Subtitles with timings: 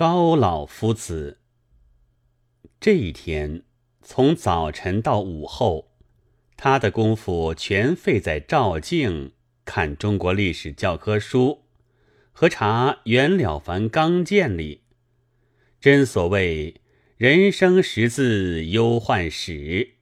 [0.00, 1.40] 高老夫子。
[2.80, 3.64] 这一天，
[4.02, 5.92] 从早晨到午后，
[6.56, 9.32] 他的功夫全费在照镜、
[9.66, 11.64] 看中国历史教科书
[12.32, 14.84] 和查《袁了凡纲鉴》里。
[15.78, 16.80] 真所谓
[17.18, 19.96] “人生识字忧患始”，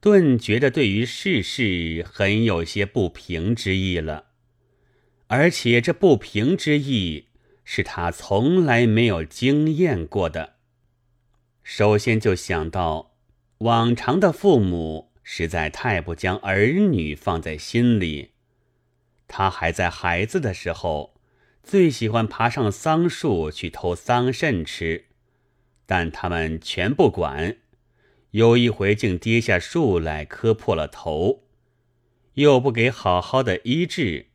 [0.00, 4.28] 顿觉得对于世事很有些不平之意了。
[5.26, 7.26] 而且这不平之意
[7.72, 10.54] 是他从来没有经验过的。
[11.62, 13.12] 首先就想到，
[13.58, 18.32] 往常的父母实在太不将儿女放在心里。
[19.28, 21.14] 他还在孩子的时候。
[21.62, 25.04] 最喜欢爬上桑树去偷桑葚吃，
[25.86, 27.58] 但他们全不管。
[28.30, 31.44] 有一回竟跌下树来磕破了头，
[32.34, 34.28] 又不给好好的医治，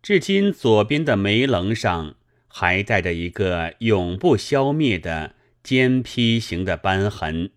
[0.00, 2.14] 至今左边的眉棱上
[2.54, 7.50] 还带着一个永不消灭的尖劈形的斑痕。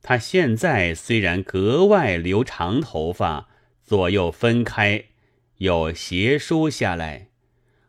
[0.00, 3.48] 他现在虽然格外留长头发，
[3.82, 5.06] 左右分开，
[5.56, 7.30] 又斜梳下来。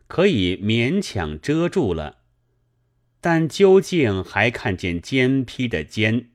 [0.08, 2.22] 可以勉强遮住了，
[3.20, 6.30] 但究竟还看见尖劈的尖，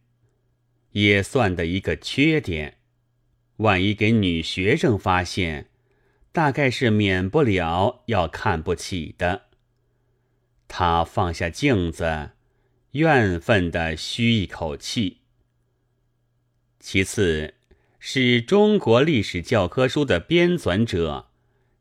[0.92, 2.78] 也算的一个缺点。
[3.58, 5.70] 万一给女学生发现，
[6.34, 9.44] 大概是免不了要看不起的。
[10.68, 12.32] 他放下镜子，
[12.92, 15.20] 怨愤地吁一口气。
[16.82, 17.54] 其次，
[17.98, 21.30] 是中国历史教科书的编纂者。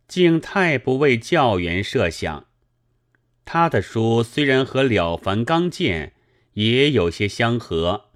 [0.08, 2.44] 竟太不为教员设想。
[3.46, 6.08] 他的书虽然和《了凡刚健》
[6.52, 8.10] 也有些相合，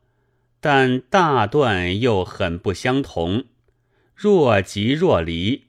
[0.61, 3.47] 但大段又很不相同，
[4.14, 5.66] 若即若离，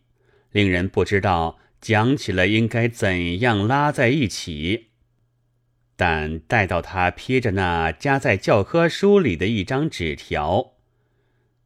[0.58, 4.88] 令人不知道讲起来应该怎样拉在一起。
[5.96, 10.74] 但待到他瞥着那夹在教科书里的一张纸条，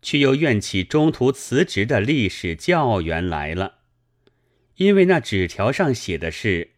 [0.01, 3.75] 却又怨起中途辞职的历史教员来了。
[4.75, 6.71] 因为那纸条上写的是：“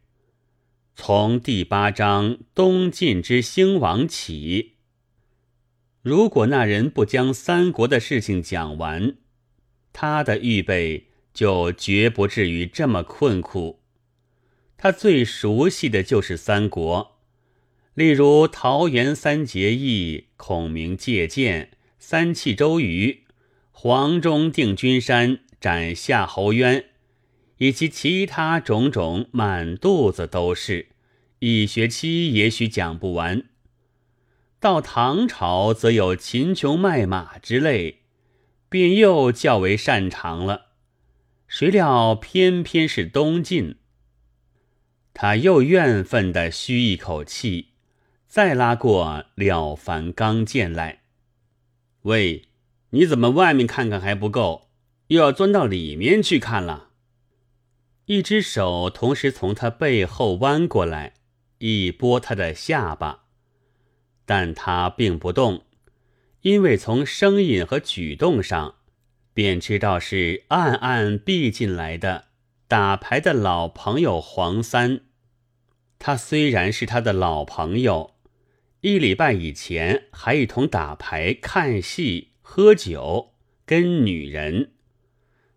[0.96, 4.74] 从第八章东晋之兴亡起。”
[6.04, 9.16] 如果那人不将三国的事情讲完，
[9.92, 13.80] 他的预备就绝不至于这么困苦。
[14.78, 17.20] 他最熟悉的就是三国，
[17.94, 23.24] 例如桃园三结义、孔明借箭、三气周瑜、
[23.72, 26.86] 黄忠定军山、斩夏侯渊。
[27.58, 30.88] 以及其他种种，满肚子都是，
[31.40, 33.44] 一学期也许讲不完。
[34.60, 38.00] 到唐朝，则有秦琼卖马之类，
[38.68, 40.73] 便又较为擅长了。
[41.56, 43.76] 谁料偏偏是东晋，
[45.14, 47.74] 他又怨愤地吁一口气，
[48.26, 49.06] 再拉过
[49.36, 51.04] 《了凡刚剑》来。
[52.02, 52.46] 喂，
[52.90, 54.72] 你怎么外面看看还不够，
[55.10, 56.90] 又要钻到里面去看了？
[58.06, 61.14] 一只手同时从他背后弯过来，
[61.60, 63.26] 一拨他的下巴，
[64.26, 65.66] 但他并不动，
[66.42, 68.78] 因为从声音和举动上，
[69.34, 72.26] 便知道是暗暗避进来的
[72.68, 75.02] 打牌的老朋友黄三。
[75.98, 78.16] 他虽然是他的老朋友，
[78.82, 83.34] 一礼拜以前还一同打牌、看戏、喝酒、
[83.66, 84.72] 跟女人。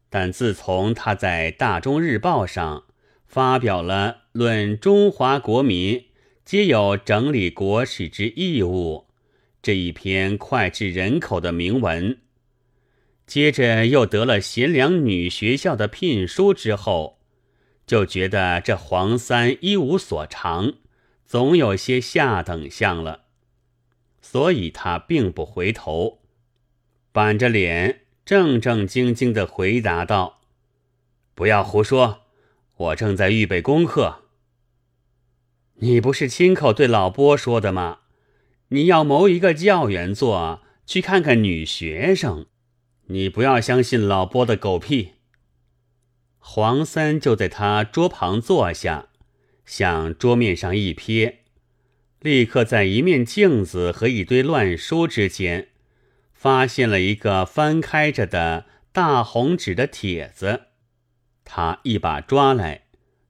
[0.08, 2.84] 但自从他在《大中日报》上
[3.26, 6.06] 发表了《论中华国民
[6.44, 9.06] 皆有整理国史之义务》
[9.60, 12.19] 这一篇脍炙人口的铭文，
[13.26, 17.19] 接着又得了贤良女学校的聘书之后，
[17.87, 20.75] 就觉得这黄三一无所长，
[21.26, 23.25] 总有些下等相了，
[24.20, 26.20] 所以他并不回头，
[27.12, 28.03] 板着脸。
[28.25, 30.41] 正正经经的回答道
[31.37, 32.22] ：“不要胡说，
[32.76, 34.22] 我正在预备功课。
[35.76, 38.00] 你不是亲口对老波说的吗？
[38.70, 42.46] 你要谋一个教员做，去看看女学生。
[43.06, 45.12] 你不要相信老波的狗屁。”
[46.38, 49.08] 黄三就在他桌旁坐下，
[49.64, 51.37] 向桌面上一瞥，
[52.20, 55.69] 立刻在一面镜子和一堆乱书之间。
[56.32, 60.67] 发现了一个翻开着的大红纸的帖子，
[61.44, 62.82] 他一把抓来，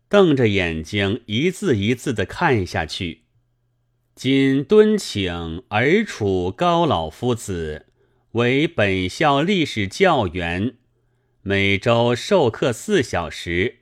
[0.09, 3.23] 瞪着眼睛一字一字的看下去。
[4.15, 7.86] 今敦请尔楚高老夫子
[8.37, 10.75] 为本校历史教员，
[11.41, 13.77] 每周授课四小时，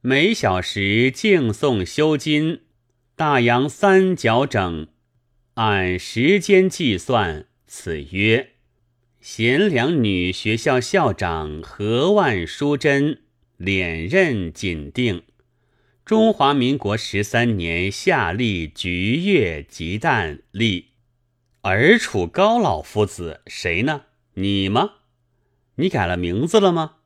[0.00, 2.60] 每小时敬诵修经，
[3.16, 4.86] 大洋三角整，
[5.54, 8.50] 按时间计算，此曰
[9.20, 13.22] 贤良女学校校长何万淑珍
[13.56, 15.24] 连任紧定。
[16.04, 20.90] 中华民国十三年夏历菊月吉旦立。
[21.68, 24.02] 而处高老夫子谁呢？
[24.34, 24.98] 你吗？
[25.74, 26.98] 你改了名字了吗？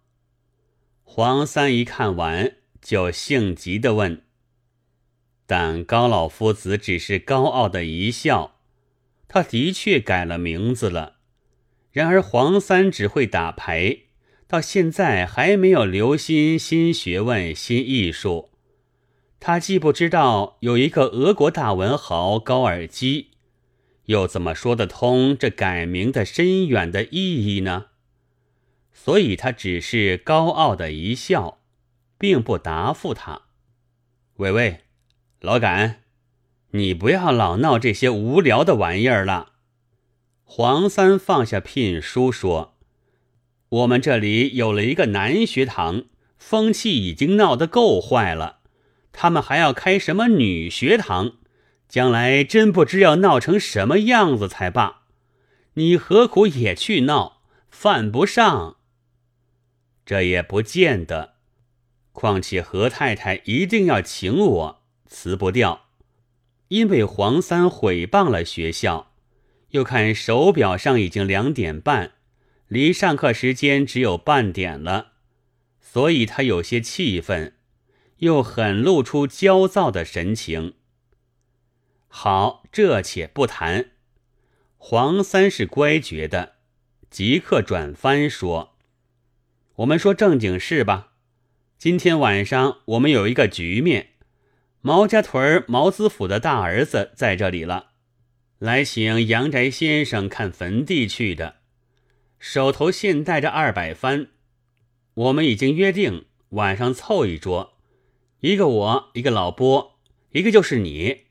[1.02, 4.22] 黄三一看完，就性急的问。
[5.46, 8.58] 但高老夫子只是高傲的一笑，
[9.26, 11.14] 他的确改了名字了。
[11.90, 14.00] 然而黄三只会打牌，
[14.46, 18.50] 到现在还没有留心新学问、新艺术。
[19.40, 23.28] 他既不知道有一个俄国大文豪高尔基。
[24.06, 27.86] 又怎么说得通这改名的深远的意义呢？
[28.92, 31.60] 所以他只是高傲的一笑，
[32.18, 33.42] 并不答复他。
[34.36, 34.80] 喂喂，
[35.40, 36.02] 老杆，
[36.72, 39.52] 你不要老闹这些无聊的玩意儿了。
[40.44, 42.76] 黄三放下聘书说
[43.68, 46.04] ：“我们这里有了一个男学堂，
[46.36, 48.58] 风气已经闹得够坏了，
[49.12, 51.36] 他们还要开什么女学堂？”
[51.90, 55.02] 将来真不知要闹成什么样子才罢，
[55.74, 57.42] 你何苦也去闹？
[57.68, 58.76] 犯不上。
[60.06, 61.34] 这也不见得。
[62.12, 65.86] 况且何太太一定要请我，辞不掉。
[66.68, 69.12] 因为黄三毁谤了学校，
[69.70, 72.12] 又看手表上已经两点半，
[72.68, 75.14] 离上课时间只有半点了，
[75.80, 77.54] 所以他有些气愤，
[78.18, 80.74] 又很露出焦躁的神情。
[82.12, 83.92] 好，这且不谈。
[84.76, 86.56] 黄三是乖觉的，
[87.08, 88.76] 即刻转翻说
[89.76, 91.12] ：“我们说正经事吧。
[91.78, 94.14] 今天晚上我们有一个局面，
[94.80, 97.92] 毛家屯毛子府的大儿子在这里了，
[98.58, 101.60] 来请杨宅先生看坟地去的，
[102.40, 104.26] 手头现带着二百番。
[105.14, 107.78] 我们已经约定晚上凑一桌，
[108.40, 109.98] 一个我，一个老波，
[110.32, 111.26] 一个就是你。”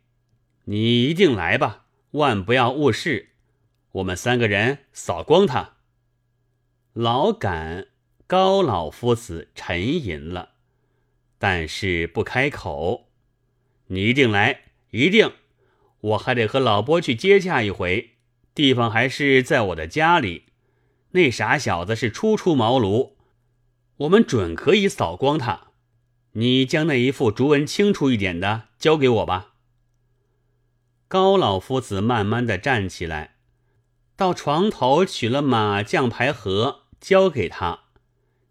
[0.72, 3.30] 你一定来吧，万不要误事。
[3.94, 5.78] 我们三个人扫光他。
[6.94, 7.88] 老杆
[8.28, 10.50] 高老夫子沉吟了，
[11.40, 13.10] 但是不开口。
[13.88, 15.32] 你一定来，一定。
[16.02, 18.12] 我还得和老波去接洽一回，
[18.54, 20.44] 地方还是在我的家里。
[21.14, 23.14] 那傻小子是初出茅庐，
[23.98, 25.70] 我们准可以扫光他。
[26.34, 29.49] 你将那一副竹文清楚一点的交给我吧。
[31.10, 33.38] 高老夫子慢慢的站起来，
[34.16, 37.86] 到床头取了麻将牌盒，交给他。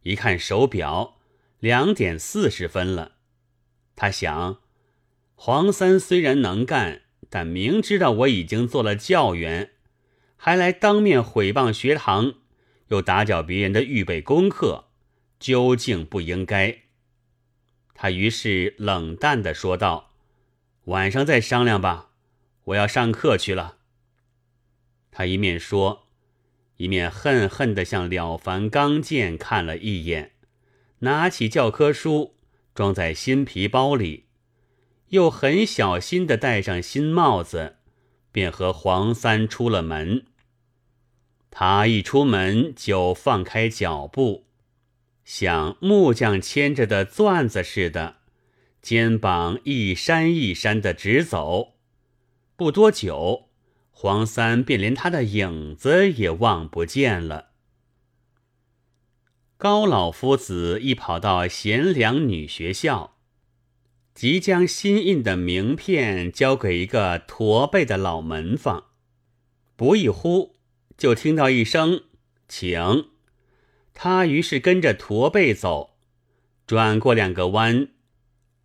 [0.02, 1.19] 一看手表，
[1.60, 3.12] 两点四十分了。
[3.94, 4.58] 他想，
[5.37, 9.70] 黄三虽然能干，但明知道我已经做了教员，
[10.37, 12.34] 还来当面毁谤学堂，
[12.88, 14.87] 又打搅别人的预备功课，
[15.38, 16.78] 究竟不应该。
[17.94, 20.11] 他于是冷淡的说道
[20.87, 22.06] ：“晚上再商量吧。”
[22.68, 23.78] 我要上课去了。
[25.10, 26.08] 他一面说，
[26.76, 30.32] 一面恨恨地向了凡刚健看了一眼，
[31.00, 32.34] 拿起教科书
[32.74, 34.26] 装在新皮包里，
[35.08, 37.76] 又很小心地戴上新帽子，
[38.30, 40.26] 便和黄三出了门。
[41.50, 44.46] 他一出门就放开脚步，
[45.25, 48.16] 像木匠牵着的钻子似的，
[48.82, 51.77] 肩膀一山一山的直走。
[52.58, 53.50] 不多久，
[53.92, 57.50] 黄三便连他的影子也望不见了。
[59.56, 63.16] 高老夫子一跑到贤良女学校，
[64.12, 68.86] 即将新印的名片交给一个驼背的老门房，
[69.76, 70.56] 不一呼，
[70.96, 72.02] 就听到一声
[72.48, 73.10] “请”。
[73.94, 75.96] 他于是跟着驼背走，
[76.66, 77.90] 转过两个弯，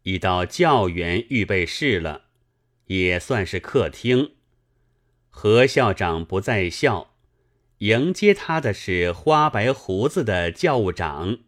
[0.02, 2.24] 已到教员预备室了。
[2.88, 4.32] 也算是客厅，
[5.30, 7.12] 何校长不在校，
[7.80, 11.40] 迎接他的是花白胡子的教务长，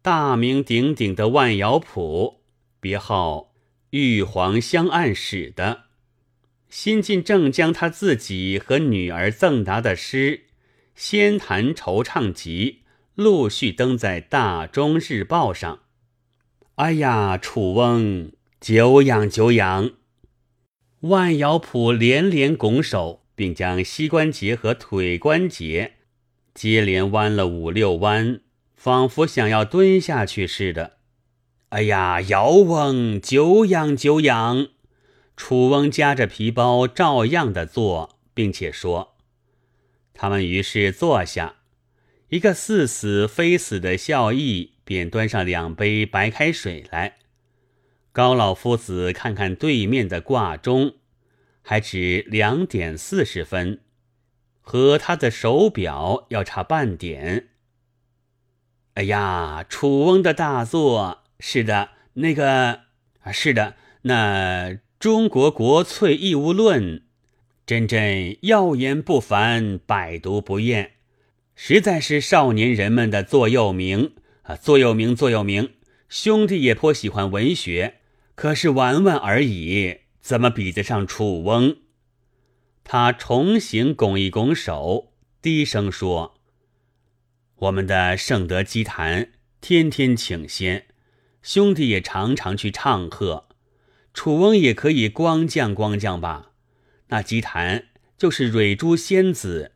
[0.00, 2.40] 大名鼎鼎的万尧普，
[2.80, 3.52] 别号
[3.90, 5.84] 玉皇香案使的，
[6.68, 10.36] 新进正将他自己和女儿赠答的诗
[10.94, 12.82] 《仙坛惆怅集》
[13.14, 15.80] 陆续登在《大中日报》上。
[16.76, 19.92] 哎呀，楚翁，久仰久仰。
[21.04, 25.96] 万姚普连连拱手，并将膝关节和腿关节
[26.54, 28.40] 接连弯了五六弯，
[28.74, 30.94] 仿佛想要蹲下去似的。
[31.68, 34.68] 哎呀，尧翁久仰久仰！
[35.36, 39.16] 楚翁夹着皮包，照样的做，并且说
[40.14, 41.56] ：“他们于是坐下，
[42.30, 47.16] 一个似死非死的笑意，便端上两杯白开水来。
[48.14, 50.94] 高老夫子看看对面的挂钟，
[51.62, 53.80] 还只两点四十分，
[54.60, 57.48] 和他的手表要差半点。
[58.94, 62.82] 哎呀，楚翁的大作，是的，那个
[63.22, 66.82] 啊，是的，那。”《中国国粹义务论》
[67.66, 70.92] 真真耀言不凡，百读不厌，
[71.54, 74.56] 实在是少年人们的座右铭啊！
[74.56, 75.74] 座右铭，座右铭。
[76.08, 77.96] 兄弟也颇喜欢文学，
[78.34, 81.76] 可是玩玩而已，怎么比得上楚翁？
[82.82, 86.34] 他重新拱一拱手，低声说
[87.56, 90.86] ：“我们的圣德基坛天天请仙，
[91.42, 93.48] 兄弟也常常去唱和。”
[94.12, 96.52] 楚翁也可以光降光降吧？
[97.08, 97.86] 那姬檀
[98.16, 99.72] 就是蕊珠仙子，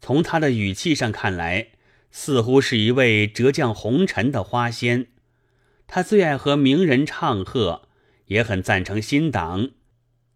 [0.00, 1.68] 从他的语气上看来，
[2.10, 5.08] 似乎是一位折降红尘的花仙。
[5.86, 7.83] 他最爱和名人唱和，
[8.26, 9.70] 也很赞成新党。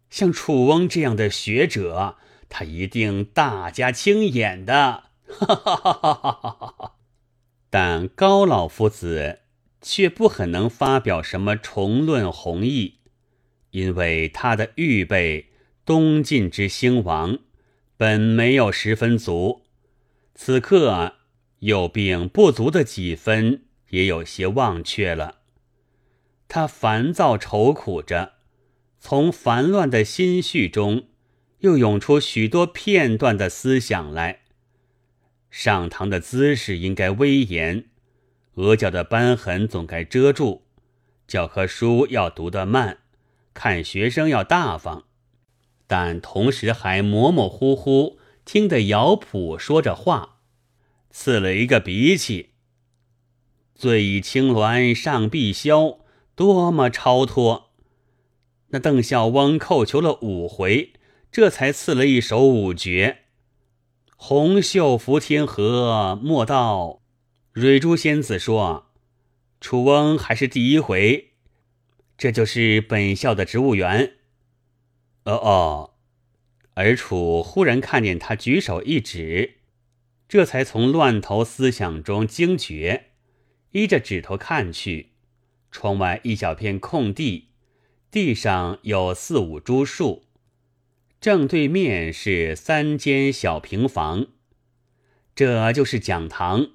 [0.09, 2.17] 像楚翁这样的学者，
[2.49, 5.03] 他一定大家青眼的。
[5.27, 6.95] 哈哈哈哈哈哈！
[7.69, 9.41] 但高老夫子
[9.81, 12.95] 却不很能发表什么重论弘毅。
[13.71, 15.51] 因为他的预备
[15.85, 17.37] 东晋之兴亡
[17.95, 19.61] 本没有十分足，
[20.33, 21.17] 此刻
[21.59, 25.38] 又病不足的几分也有些忘却了。
[26.49, 28.33] 他烦躁愁苦着，
[28.99, 31.03] 从烦乱的心绪中
[31.59, 34.39] 又涌出许多片段的思想来。
[35.51, 37.85] 上堂的姿势应该威严，
[38.55, 40.63] 额角的斑痕总该遮住，
[41.27, 42.97] 教科书要读得慢。
[43.53, 45.03] 看学生要大方，
[45.85, 50.39] 但同时还模模糊糊听得姚普说着话，
[51.11, 52.49] 刺了一个鼻涕。
[53.75, 55.99] 醉倚青鸾上碧霄，
[56.39, 57.71] 多么超脱！
[58.67, 60.93] 那邓孝翁叩求了五回，
[61.29, 63.23] 这才赐了一首五绝：
[64.15, 67.01] 红袖拂天河，莫道
[67.51, 68.85] 蕊珠仙子说，
[69.59, 71.31] 楚翁还是第一回。
[72.17, 74.13] 这就是本校的植物园。
[75.25, 75.93] 哦哦，
[76.75, 79.55] 而楚忽然看见他举手一指，
[80.29, 83.07] 这才从乱头思想中惊觉，
[83.71, 85.09] 依着指头看去，
[85.71, 87.49] 窗外一小片空地，
[88.09, 90.23] 地上有四五株树，
[91.21, 94.27] 正对面是三间小平房，
[95.35, 96.71] 这就是讲堂。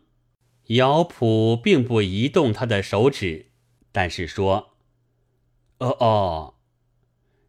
[0.68, 3.46] 姚普并不移动他的手指，
[3.92, 4.70] 但是说。
[5.78, 6.54] 哦哦，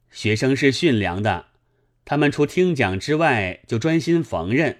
[0.10, 1.46] 学生是驯良的，
[2.04, 4.78] 他们除听讲之外，就专心缝纫。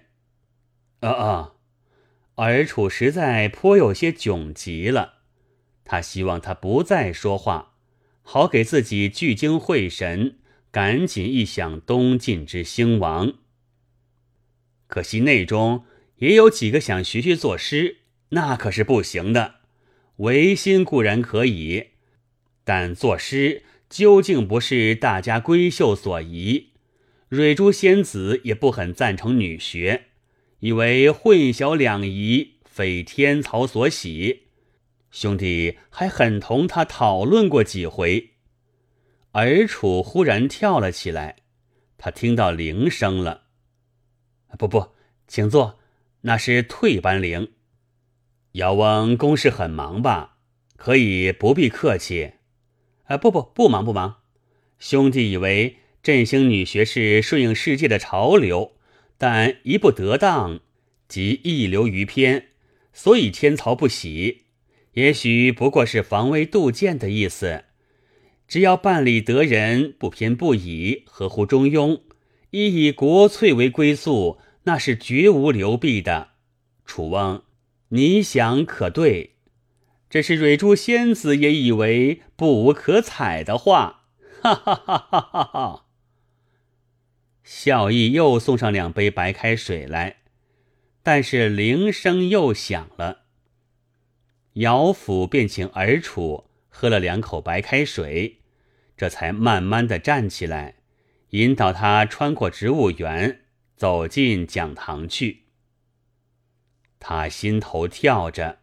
[1.02, 1.56] 哦哦，
[2.36, 5.15] 尔楚实在颇有些窘极了，
[5.86, 7.76] 他希望他不再说话，
[8.24, 10.40] 好给自己聚精会神，
[10.72, 13.36] 赶紧一想东晋之兴亡。
[14.88, 15.86] 可惜内中
[16.18, 18.00] 也有几个想学学作诗，
[18.30, 19.56] 那可是不行的。
[20.18, 21.92] 唯心固然可以。
[22.64, 26.72] 但作诗究竟不是大家闺秀所宜，
[27.30, 30.06] 蕊珠仙子也不很赞成女学，
[30.62, 34.45] 以为混淆两仪，非天曹所喜。
[35.16, 38.32] 兄弟还很同他讨论过几回。
[39.32, 41.38] 尔楚忽然跳了起来，
[41.98, 43.44] 他听到铃声了。
[44.60, 44.90] 不不，
[45.26, 45.80] 请坐，
[46.24, 47.54] 那是退班铃。
[48.54, 50.36] 姚翁公事很忙吧？
[50.76, 52.34] 可以不必客气。
[53.06, 54.18] 啊，不不不忙不忙，
[54.80, 58.74] 兄弟以为振兴女学是顺应世界的潮流，
[59.18, 60.60] 但一不得当，
[61.08, 62.48] 即一流于偏，
[62.92, 64.45] 所以天曹不喜。
[64.96, 67.64] 也许不过是防微杜渐的意思。
[68.48, 72.02] 只要办理得人，不偏不倚，合乎中庸，
[72.52, 76.30] 以以国粹为归宿，那是绝无流弊的。
[76.86, 77.44] 楚翁，
[77.90, 79.32] 你想可对？
[80.10, 84.04] 这是蕊珠仙子也以为不无可采的话，
[84.42, 85.86] 哈哈哈哈哈哈！
[87.44, 90.18] 孝义又送上两杯白开水来，
[91.04, 93.25] 但是铃声又响了。
[94.56, 98.40] 姚府便请儿楚喝了两口白开水，
[98.98, 100.76] 这才慢慢的站起来，
[101.30, 103.42] 引导他穿过植物园，
[103.76, 105.44] 走进讲堂去。
[107.00, 108.60] 他心头跳着。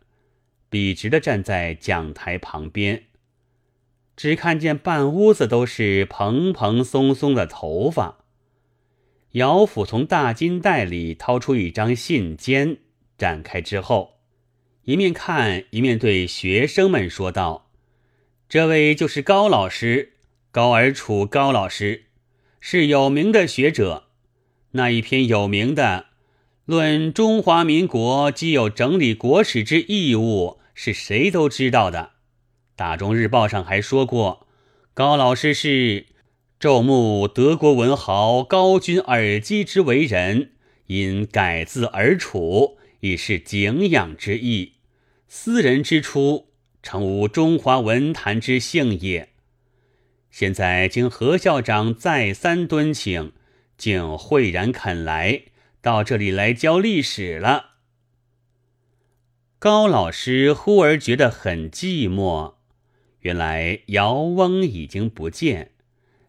[0.70, 3.04] 笔直的站在讲台旁边，
[4.16, 8.25] 只看见半屋子都是蓬蓬松松的头发。
[9.32, 12.78] 姚府从大金袋里掏出一张信笺，
[13.18, 14.12] 展开之后，
[14.84, 17.70] 一面看一面对学生们说道
[18.48, 20.14] ：“这位就是高老师，
[20.50, 22.04] 高尔楚高老师，
[22.60, 24.04] 是有名的学者。
[24.72, 26.06] 那一篇有名的
[26.64, 32.10] 《论中华民国既有整理国史之义务》，是谁都知道的。
[32.74, 34.46] 大中日报上还说过，
[34.94, 36.06] 高老师是。”
[36.62, 40.52] 昼目德国文豪高君尔基之为人，
[40.86, 44.75] 因改字而处，以是敬仰之意。
[45.26, 49.30] 私人之初，诚无中华文坛之幸也。
[50.30, 53.32] 现在经何校长再三敦请，
[53.76, 55.42] 竟慧然肯来
[55.80, 57.71] 到这里来教历史了。
[59.59, 62.54] 高老师忽而觉得很寂寞，
[63.21, 65.73] 原来姚翁已经不见。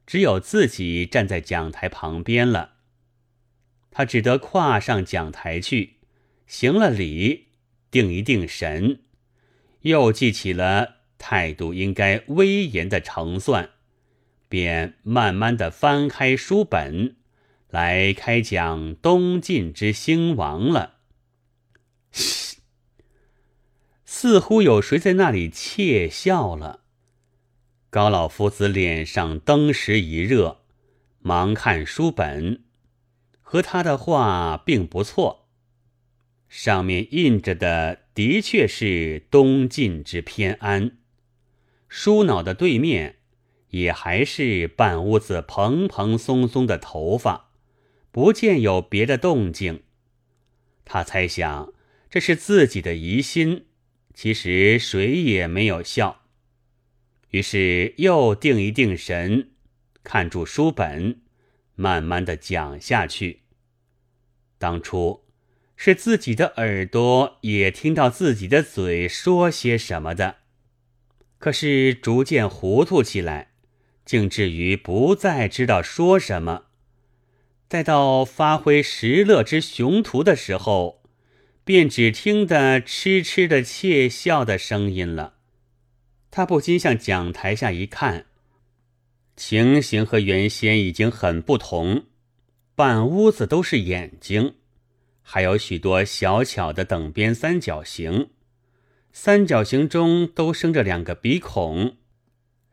[0.08, 2.74] 只有自己站在讲台旁边了，
[3.92, 5.98] 他只得跨上讲台去，
[6.46, 7.48] 行了礼，
[7.90, 9.02] 定一定神，
[9.82, 13.70] 又记起了态度应该威严的成算，
[14.50, 17.16] 便慢慢的翻开书本，
[17.70, 20.98] 来开讲东晋之兴亡了。
[24.06, 26.82] 似乎有谁在那里窃笑了。
[27.90, 30.62] 高老夫子脸上登时一热，
[31.20, 32.64] 忙看书本，
[33.42, 35.43] 和他的话并不错。
[36.54, 41.00] 上面印着的的确是东晋之偏安，
[41.90, 43.16] 书脑的对面
[43.70, 47.50] 也还是半屋子蓬蓬松松的头发，
[48.12, 49.82] 不见有别的动静。
[50.86, 51.74] 他猜想
[52.08, 53.66] 这是自己的疑心，
[54.14, 56.22] 其实谁也没有笑。
[57.32, 59.50] 于是又定一定神，
[60.04, 61.20] 看住书本，
[61.74, 63.40] 慢慢的讲下去。
[64.60, 65.24] 当初
[65.76, 70.38] 是自己的耳朵也听到自己的嘴说些什么的，
[71.40, 73.52] 可是逐渐糊涂起来，
[74.06, 76.66] 竟至于不再知道说什么。
[77.68, 81.04] 待到发挥石勒之雄图的时候，
[81.64, 85.34] 便只听得痴痴的窃笑的声音了。
[86.30, 88.26] 他不禁向讲台下一看，
[89.36, 92.06] 情形和原先已经很不同。
[92.76, 94.56] 半屋子都是眼睛，
[95.24, 98.30] 还有许多小巧的等边三角形，
[99.12, 101.96] 三角形中都生着两个鼻孔，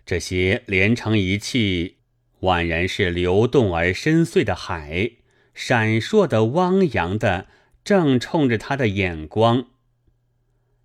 [0.04, 1.96] 这些连成一气，
[2.40, 5.12] 宛然是流动而深邃的海，
[5.54, 7.46] 闪烁的、汪洋的，
[7.84, 9.66] 正冲着他的眼光。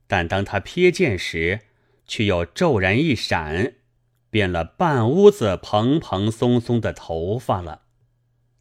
[0.07, 1.61] 但当他瞥见时，
[2.05, 3.73] 却又骤然一闪，
[4.29, 7.81] 变了半屋子蓬蓬松松的头发了。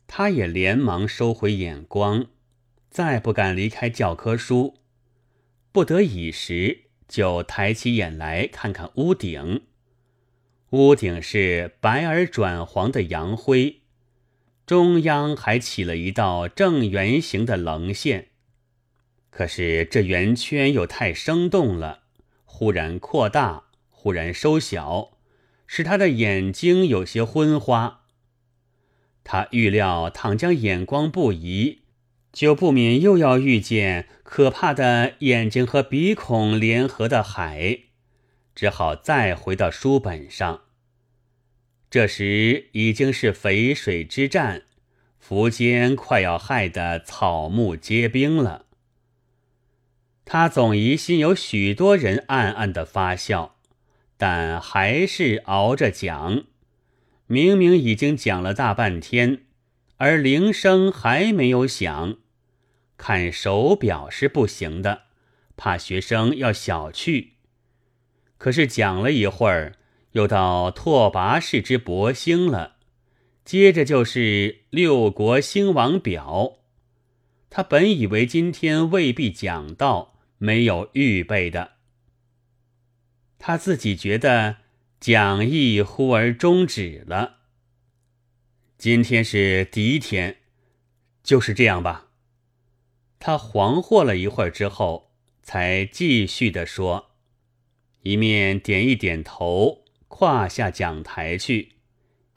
[0.07, 2.27] 他也连忙收回眼光，
[2.95, 4.77] 再不敢离开教科书。
[5.73, 9.63] 不得已时，就抬起眼来看看屋顶。
[10.71, 13.81] 屋顶是白而转黄的洋灰，
[14.65, 18.29] 中央还起了一道正圆形的棱线。
[19.29, 22.05] 可是这圆圈又太生动了。
[22.45, 25.19] 忽然扩大，忽然收小，
[25.67, 28.03] 使他的眼睛有些昏花。
[29.25, 31.81] 他预料，倘将眼光不移，
[32.35, 37.79] 就不免又要遇见可怕的眼睛和鼻孔联合的海，
[38.57, 40.62] 只好再回到书本上。
[41.88, 44.62] 这时已经是淝水之战，
[45.25, 48.66] 苻坚快要害得草木皆兵了。
[50.25, 53.55] 他总疑心有许多人暗暗的发笑，
[54.16, 56.44] 但还是熬着讲。
[57.29, 59.42] 明明已经讲了大半天，
[59.99, 62.16] 而铃声还没有响。
[62.97, 65.03] 看手表是不行的，
[65.57, 67.31] 怕学生要小觑。
[68.39, 69.77] 可是讲了一会儿，
[70.13, 72.77] 又到拓跋氏之博兴了，
[73.45, 76.59] 接着就是六国兴亡表。
[77.51, 80.13] 他本以为今天未必讲到。
[80.37, 81.75] 没有预备的，
[83.39, 84.57] 他自己觉得
[85.01, 87.37] 讲义忽而终止了。
[88.77, 90.39] 今天是第一天，
[91.23, 92.04] 就是这样吧。
[93.27, 95.11] 他惶惑了一会儿之后，
[95.43, 97.07] 才继续的说，
[98.03, 101.77] 一面点一点头，跨下讲台去，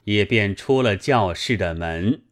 [0.04, 2.22] 也便出了教室的门。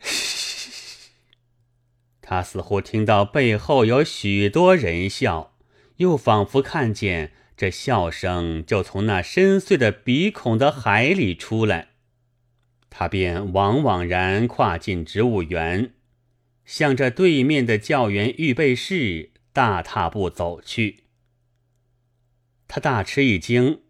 [2.20, 5.54] 他似乎听到背后有许多人笑，
[5.98, 11.90] 又仿佛看见这笑声就从那深邃的鼻孔的海里出来。
[12.90, 15.94] 他便往往然跨进植物园，
[16.64, 21.04] 向着对面的教员预备室大踏步走去。
[22.68, 23.80] 他大吃一惊，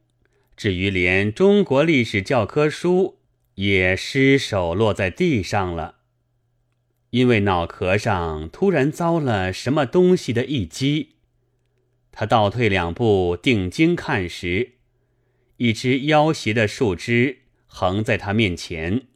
[0.56, 3.20] 至于连中国历史教科书
[3.54, 5.96] 也失手落在地上了，
[7.10, 11.10] 因为脑壳上突然遭了什么东西的一击。
[12.10, 14.72] 他倒退两步，定睛看时，
[15.56, 17.38] 一只妖邪的树枝。
[17.74, 19.06] 横在他面前，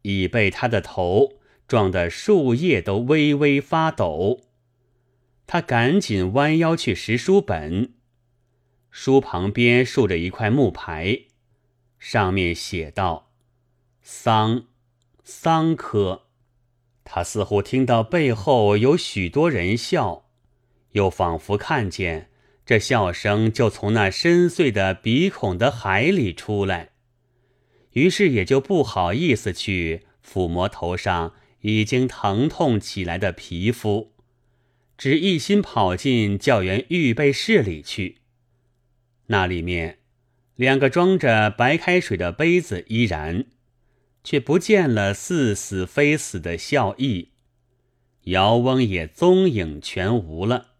[0.00, 1.34] 已被他的头
[1.66, 4.40] 撞得树叶都微微发抖。
[5.46, 7.92] 他赶紧弯腰去拾书本，
[8.90, 11.24] 书旁边竖着一块木牌，
[11.98, 13.30] 上面写道
[14.02, 14.64] ：“桑，
[15.22, 16.22] 桑科。”
[17.04, 20.24] 他似乎听到背后有许多人笑，
[20.92, 22.30] 又仿佛看见
[22.64, 26.92] 这笑声就从那深邃的鼻孔的海里出来。
[27.92, 34.12] 于是也就不好意思去抚摸头上已经疼痛起来的皮肤，
[34.98, 38.18] 只一心跑进教员预备室里去。
[39.28, 40.00] 那里面
[40.56, 43.46] 两个装着白开水的杯子依然，
[44.22, 47.30] 却不见了似死非死的笑意，
[48.24, 50.72] 姚翁也踪影全无了，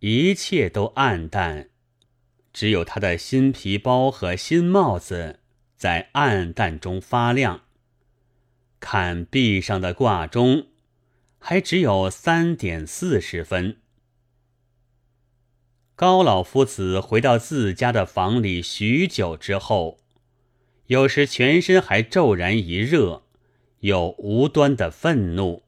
[0.00, 1.68] 一切都暗淡，
[2.52, 5.38] 只有他的新皮包和新帽子。
[5.76, 7.65] 在暗淡中发亮。
[8.88, 10.68] 看壁上的挂钟，
[11.40, 13.78] 还只有三点四十分。
[15.96, 19.98] 高老夫子回到自家的房里许久之后，
[20.86, 23.24] 有时全身还骤然一热，
[23.80, 25.64] 有无端的愤怒，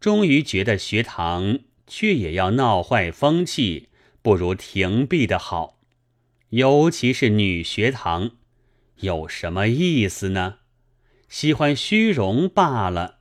[0.00, 3.90] 终于觉得学堂却也要闹坏风气，
[4.22, 5.78] 不如停闭的好，
[6.48, 8.32] 尤其是女学堂。
[8.96, 10.56] 有什么意思呢？
[11.28, 13.20] 喜欢虚荣罢了。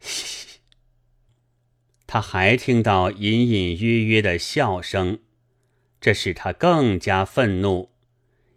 [0.00, 0.60] 嘻嘻，
[2.06, 5.20] 他还听到隐隐约约的笑声，
[6.00, 7.90] 这使他更加愤怒，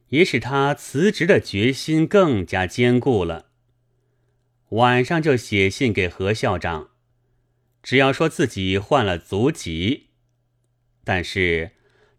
[0.10, 3.48] 也使他辞职的决心更加坚固了。
[4.70, 6.89] 晚上就写信给何校长，
[7.82, 10.08] 只要说自己患了足疾，
[11.06, 11.72] 但是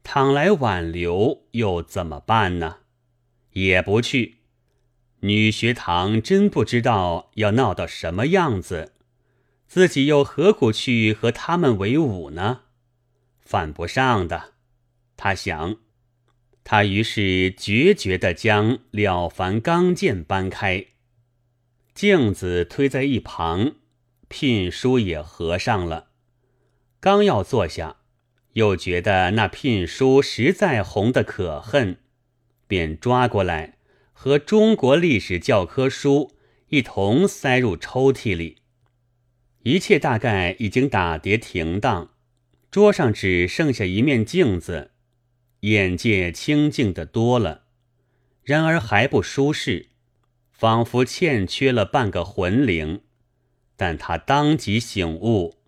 [0.03, 2.79] 倘来挽留，又怎么办呢？
[3.53, 4.38] 也不去，
[5.21, 8.93] 女学堂真不知道要闹到什么样子，
[9.67, 12.61] 自己又何苦去和他们为伍呢？
[13.41, 14.53] 犯不上的，
[15.17, 15.77] 他想。
[16.63, 20.85] 他于是决绝地将《了凡刚剑》搬开，
[21.95, 23.73] 镜子推在一旁，
[24.29, 26.09] 聘书也合上了。
[27.01, 27.97] 刚要坐下，
[28.53, 31.97] 又觉得那聘书实在红得可恨。
[32.67, 33.78] 便抓过来，
[34.21, 36.35] 和中国历史教科书
[36.71, 38.57] 一同塞入抽屉里。
[39.63, 42.11] 一切大概已经打叠停当，
[42.69, 44.91] 桌上只剩下一面镜子，
[45.61, 47.67] 眼界清净的多了，
[48.43, 49.91] 然而还不舒适，
[50.51, 53.03] 仿佛欠缺了半个魂灵。
[53.77, 55.59] 但他当即醒悟，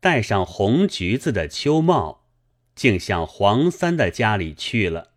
[0.00, 2.26] 戴上红橘子的秋帽，
[2.74, 5.12] 竟向黄三的家里去了。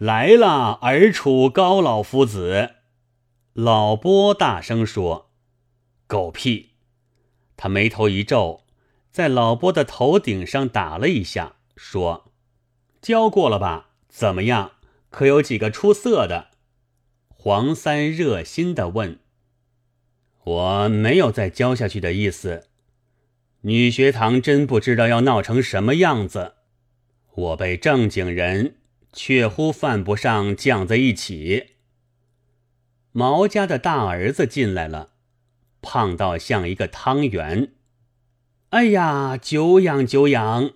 [0.00, 2.76] 来了，儿楚高老夫子。
[3.52, 5.30] 老波大声说
[6.08, 6.70] ：“狗屁！”
[7.58, 8.62] 他眉头一皱，
[9.10, 12.32] 在老波的头顶上打了一下，说
[13.02, 13.90] ：“教过了吧？
[14.08, 14.72] 怎么样？
[15.10, 16.46] 可有几个出色的？”
[17.28, 19.18] 黄三热心的问
[20.44, 22.68] ：“我没有再教下去的意思。
[23.60, 26.54] 女学堂真不知道要闹成什么样子。
[27.34, 28.76] 我被正经人。”
[29.12, 31.70] 确乎犯不上犟在一起。
[33.12, 35.10] 毛家的大儿子进来了，
[35.82, 37.72] 胖到像一个汤圆。
[38.70, 40.70] 哎呀，久仰久仰！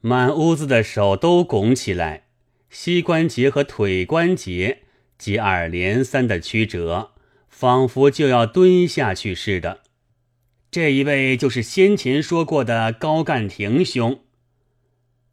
[0.00, 2.28] 满屋子的手都拱起来，
[2.70, 4.84] 膝关节和腿关节
[5.18, 7.10] 接二连三的曲折，
[7.48, 9.80] 仿佛就要蹲下去似的。
[10.70, 14.20] 这一位就是先前说过的高干亭兄。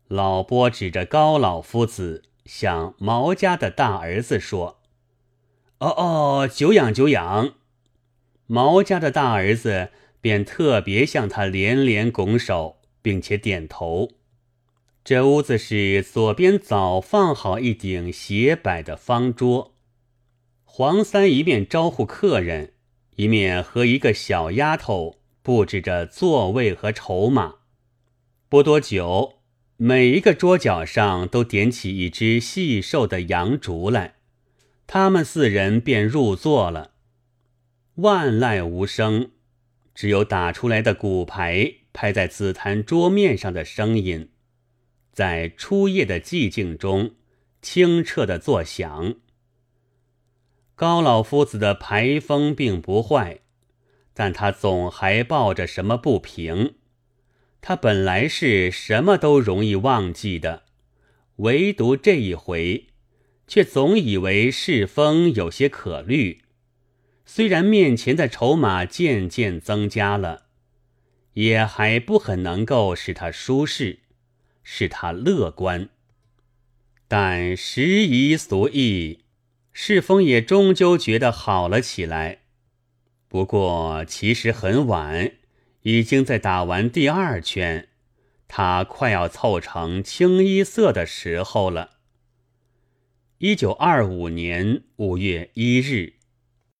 [0.07, 4.79] 老波指着高老夫子，向毛家的大儿子说
[5.79, 7.55] ：“哦哦，久仰久仰。”
[8.45, 9.89] 毛家的大儿子
[10.21, 14.09] 便特别向他连连拱手，并且点头。
[15.03, 19.73] 这屋子是左边早放好一顶斜摆的方桌，
[20.63, 22.73] 黄三一面招呼客人，
[23.15, 27.55] 一面和一个小丫头布置着座位和筹码。
[28.47, 29.34] 不多久。
[29.77, 34.15] 每一个桌角上都点起一只细瘦的羊烛来，
[34.88, 36.91] 他们四人便入座了。
[37.95, 39.31] 万籁无声，
[39.93, 44.29] 只有打出来的骨牌拍在紫檀桌面上的声音，
[45.11, 47.15] 在初夜的寂静中
[47.61, 49.15] 清澈的作响。
[50.75, 53.41] 高老夫子的牌风并不坏，
[54.13, 56.75] 但他总还抱着什么不平。
[57.67, 60.65] 他本来是什么都容易忘记的，
[61.38, 62.89] 唯独这一回，
[63.47, 66.43] 却总以为世风有些可虑。
[67.25, 70.43] 虽然面前的筹码渐渐增加了，
[71.34, 74.01] 也还不很能够使他舒适，
[74.62, 75.89] 使他乐观。
[77.08, 79.21] 但时移俗易，
[79.73, 82.41] 世风也终究觉得好了起来。
[83.28, 85.32] 不过其实很晚。
[85.85, 87.89] 已经在打完第二圈，
[88.47, 91.97] 他快要凑成清一色的时候了。
[93.37, 96.13] 一九二五年五月一日。